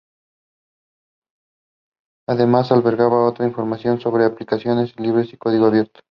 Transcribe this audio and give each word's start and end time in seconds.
Además, 2.27 2.71
alberga 2.71 3.07
otras 3.07 3.47
informaciones 3.47 4.01
sobre 4.01 4.25
aplicaciones 4.25 4.99
libres 4.99 5.27
y 5.27 5.33
de 5.33 5.37
código 5.37 5.67
abierto. 5.67 5.99